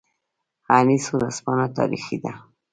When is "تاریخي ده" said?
1.77-2.33